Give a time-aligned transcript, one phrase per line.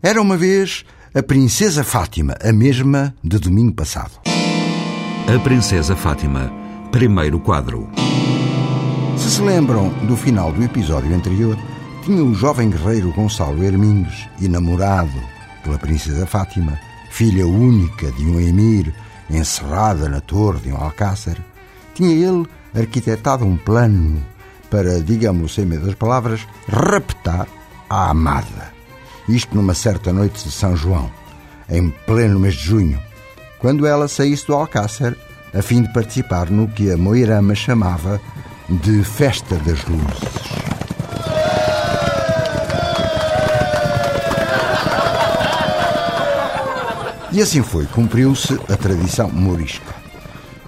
[0.00, 4.12] Era uma vez a Princesa Fátima, a mesma de domingo passado.
[5.26, 6.52] A Princesa Fátima,
[6.92, 7.90] primeiro quadro.
[9.16, 11.58] Se se lembram do final do episódio anterior,
[12.04, 15.20] tinha o jovem guerreiro Gonçalo Hermingues, enamorado
[15.64, 16.78] pela Princesa Fátima,
[17.10, 18.94] filha única de um emir
[19.28, 21.36] encerrada na torre de um alcácer,
[21.92, 24.24] tinha ele arquitetado um plano
[24.70, 27.48] para, digamos sem medo das palavras, raptar
[27.90, 28.77] a amada.
[29.28, 31.10] Isto numa certa noite de São João,
[31.68, 33.00] em pleno mês de junho,
[33.58, 35.16] quando ela saísse do Alcácer
[35.52, 38.20] a fim de participar no que a Moirama chamava
[38.68, 40.48] de Festa das Luzes.
[47.32, 49.94] E assim foi, cumpriu-se a tradição morisca.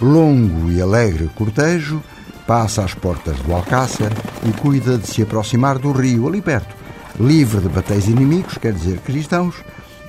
[0.00, 2.02] Longo e alegre cortejo
[2.46, 4.12] passa às portas do Alcácer
[4.46, 6.75] e cuida de se aproximar do rio, ali perto,
[7.18, 9.56] livre de batéis inimigos, quer dizer cristãos,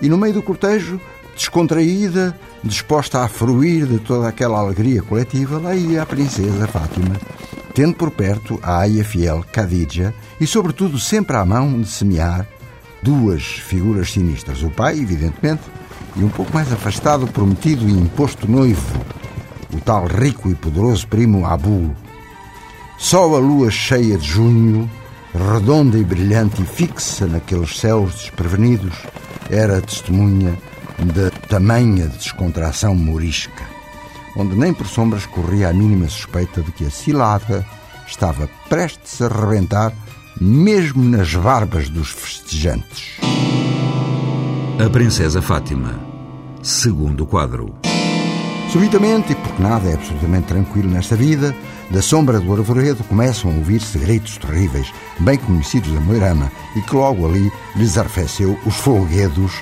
[0.00, 1.00] e no meio do cortejo,
[1.34, 7.16] descontraída, disposta a fruir de toda aquela alegria coletiva, lá ia a princesa Fátima,
[7.74, 12.46] tendo por perto a aia fiel Khadija e, sobretudo, sempre à mão de semear
[13.02, 14.62] duas figuras sinistras.
[14.62, 15.62] O pai, evidentemente,
[16.16, 18.98] e um pouco mais afastado o prometido e imposto noivo,
[19.72, 21.94] o tal rico e poderoso primo Abu.
[22.98, 24.90] Só a lua cheia de junho
[25.36, 28.94] redonda e brilhante e fixa naqueles céus desprevenidos,
[29.50, 30.56] era testemunha
[31.14, 33.64] da tamanha descontração morisca,
[34.36, 37.66] onde nem por sombras corria a mínima suspeita de que a cilada
[38.06, 39.92] estava prestes a rebentar,
[40.40, 43.16] mesmo nas barbas dos festejantes.
[44.84, 45.98] A Princesa Fátima,
[46.62, 47.74] segundo quadro.
[48.72, 51.54] Subitamente, e porque nada é absolutamente tranquilo nesta vida,
[51.90, 56.94] da sombra do arvoredo começam a ouvir-se gritos terríveis, bem conhecidos da Moirama, e que
[56.94, 59.52] logo ali lhes arrefeceu os folguedos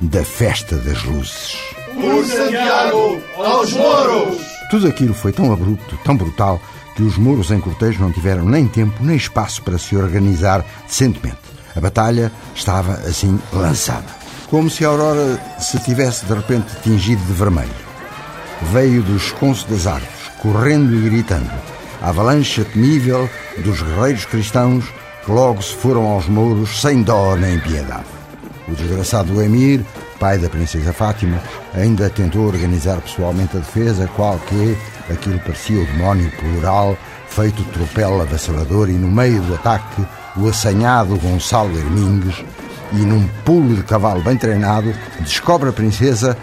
[0.00, 1.56] da Festa das Luzes.
[1.94, 4.38] Por Santiago, aos moros!
[4.70, 6.60] Tudo aquilo foi tão abrupto, tão brutal,
[6.96, 11.38] que os mouros em cortejo não tiveram nem tempo nem espaço para se organizar decentemente.
[11.76, 14.06] A batalha estava assim lançada.
[14.48, 17.84] Como se a aurora se tivesse de repente tingido de vermelho.
[18.72, 21.50] Veio do esconso das árvores, correndo e gritando,
[22.02, 23.30] a avalanche temível
[23.64, 24.84] dos guerreiros cristãos
[25.24, 28.04] que logo se foram aos mouros sem dó nem piedade.
[28.68, 29.82] O desgraçado Emir,
[30.20, 31.40] pai da princesa Fátima,
[31.72, 34.76] ainda tentou organizar pessoalmente a defesa, qual que
[35.10, 36.94] aquilo parecia o demónio plural,
[37.26, 40.04] feito tropel avassalador, e no meio do ataque,
[40.36, 42.44] o assanhado Gonçalo Hermingues,
[42.92, 46.36] e num pulo de cavalo bem treinado, descobre a princesa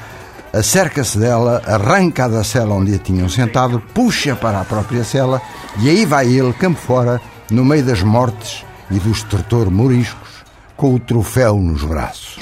[0.53, 5.41] acerca-se dela, arranca da cela onde a tinham sentado, puxa para a própria cela
[5.79, 10.29] e aí vai ele, campo fora, no meio das mortes e do estertor moriscos,
[10.75, 12.38] com o troféu nos braços.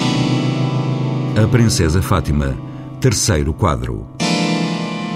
[1.42, 2.56] A Princesa Fátima,
[3.00, 4.08] terceiro quadro.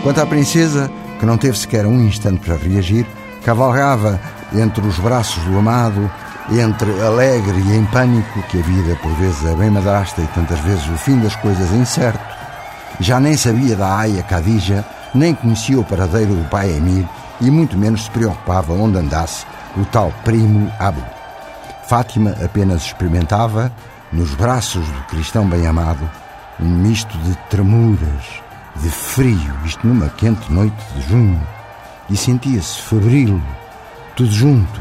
[0.02, 3.06] Quanto à princesa, que não teve sequer um instante para reagir,
[3.44, 4.20] cavalgava
[4.52, 6.10] entre os braços do amado,
[6.50, 10.60] entre alegre e em pânico, que a vida por vezes é bem madrasta e tantas
[10.60, 12.22] vezes o fim das coisas é incerto,
[13.00, 14.84] já nem sabia da aia Khadija,
[15.14, 17.06] nem conhecia o paradeiro do pai Emir
[17.40, 19.46] e muito menos se preocupava onde andasse
[19.76, 21.02] o tal primo Abu.
[21.86, 23.72] Fátima apenas experimentava,
[24.12, 26.08] nos braços do cristão bem-amado,
[26.60, 28.42] um misto de tremuras,
[28.76, 31.40] de frio, isto numa quente noite de junho,
[32.08, 33.42] e sentia-se febril,
[34.14, 34.80] tudo junto,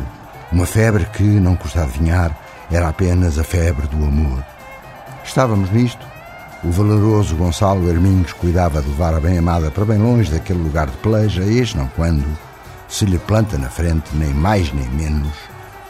[0.52, 2.31] uma febre que, não custa adivinhar,
[2.72, 4.44] era apenas a febre do amor.
[5.23, 6.12] Estávamos nisto
[6.63, 10.97] o valoroso Gonçalo Herminhos cuidava de levar a bem-amada para bem longe daquele lugar de
[10.97, 12.25] peleja, eis não quando
[12.88, 15.34] se lhe planta na frente nem mais nem menos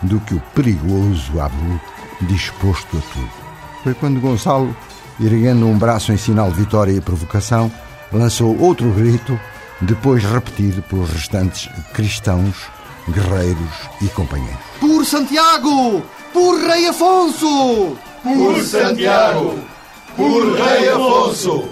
[0.02, 1.80] do que o perigoso Abu
[2.22, 3.32] disposto a tudo.
[3.84, 4.76] Foi quando Gonçalo,
[5.20, 7.72] erguendo um braço em sinal de vitória e provocação,
[8.12, 9.40] lançou outro grito,
[9.82, 12.56] depois repetido pelos restantes cristãos,
[13.10, 14.60] guerreiros e companheiros.
[14.80, 16.02] Por Santiago!
[16.32, 17.96] Por Rei Afonso!
[18.24, 19.73] Por Santiago!
[20.16, 21.70] Por Rei Afonso!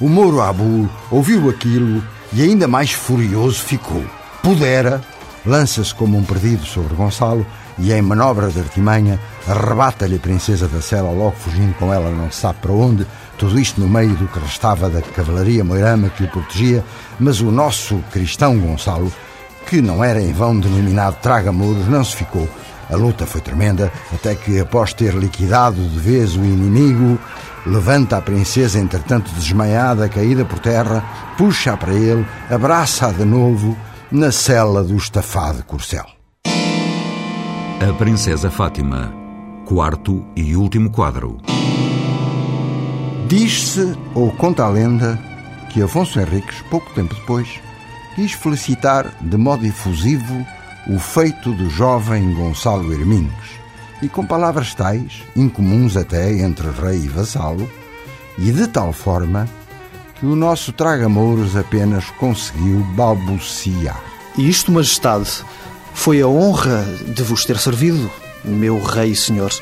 [0.00, 2.02] O Mouro Abu ouviu aquilo
[2.32, 4.04] e ainda mais furioso ficou.
[4.42, 5.00] Pudera,
[5.44, 7.46] lança-se como um perdido sobre Gonçalo
[7.78, 12.30] e, em manobra de artimanha, arrebata-lhe a princesa da cela, logo fugindo com ela não
[12.30, 13.06] se sabe para onde,
[13.38, 16.84] tudo isto no meio do que restava da cavalaria moirama que o protegia,
[17.18, 19.12] mas o nosso cristão Gonçalo,
[19.66, 22.48] que não era em vão denominado Traga-Muros, não se ficou.
[22.90, 27.18] A luta foi tremenda, até que, após ter liquidado de vez o inimigo,
[27.66, 31.04] levanta a princesa, entretanto desmaiada, caída por terra,
[31.36, 33.76] puxa-a para ele, abraça-a de novo
[34.10, 36.06] na cela do estafado corcel.
[36.46, 39.12] A Princesa Fátima,
[39.66, 41.36] quarto e último quadro.
[43.28, 45.18] Diz-se, ou conta a lenda,
[45.68, 47.60] que Afonso Henriques, pouco tempo depois,
[48.14, 50.46] quis felicitar de modo efusivo
[50.88, 53.58] o feito do jovem Gonçalo Hermínguez,
[54.00, 57.68] e com palavras tais, incomuns até entre rei e vassalo,
[58.38, 59.48] e de tal forma
[60.14, 64.02] que o nosso traga-mouros apenas conseguiu balbuciar.
[64.36, 65.44] E isto, Majestade,
[65.92, 68.10] foi a honra de vos ter servido,
[68.44, 69.52] meu rei e senhor.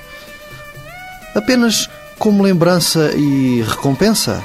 [1.34, 1.88] Apenas
[2.18, 4.42] como lembrança e recompensa,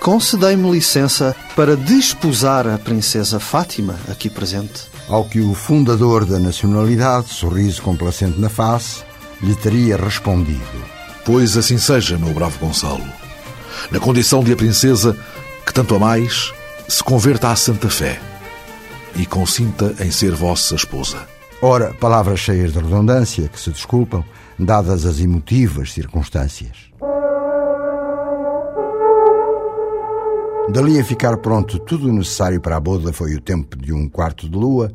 [0.00, 4.97] concedei-me licença para desposar a princesa Fátima aqui presente.
[5.08, 9.02] Ao que o fundador da nacionalidade, sorriso complacente na face,
[9.40, 10.60] lhe teria respondido:
[11.24, 13.04] Pois assim seja, meu bravo Gonçalo.
[13.90, 15.16] Na condição de a princesa
[15.64, 16.52] que tanto a mais
[16.86, 18.20] se converta à Santa Fé
[19.16, 21.26] e consinta em ser vossa esposa.
[21.62, 24.22] Ora, palavras cheias de redundância que se desculpam,
[24.58, 26.88] dadas as emotivas circunstâncias.
[30.70, 34.08] Dali a ficar pronto tudo o necessário para a boda foi o tempo de um
[34.08, 34.92] quarto de lua,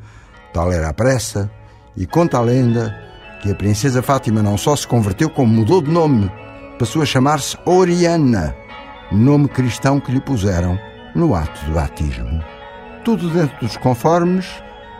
[0.54, 1.50] tal era a pressa,
[1.98, 2.96] e conta a lenda
[3.42, 6.32] que a princesa Fátima não só se converteu, como mudou de nome.
[6.80, 8.56] Passou a chamar-se Oriana,
[9.12, 10.78] nome cristão que lhe puseram
[11.16, 12.44] no ato do batismo
[13.04, 14.46] tudo dentro dos conformes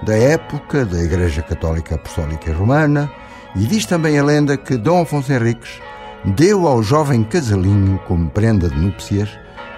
[0.06, 3.10] da época da Igreja Católica Apostólica Romana,
[3.56, 5.80] e diz também a lenda que Dom Afonso Henriques
[6.26, 9.30] deu ao jovem casalinho, como prenda de núpcias,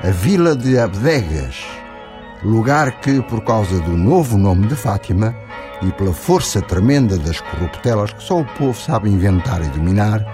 [0.03, 1.65] a vila de Abdegas,
[2.43, 5.35] lugar que, por causa do novo nome de Fátima
[5.81, 10.25] e pela força tremenda das corruptelas que só o povo sabe inventar e dominar,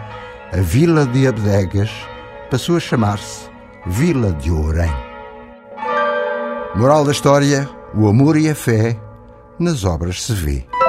[0.51, 1.91] a vila de Abdegas
[2.49, 3.49] passou a chamar-se
[3.85, 4.91] Vila de Ourém.
[6.75, 8.97] Moral da história: o amor e a fé
[9.59, 10.80] nas obras se vê.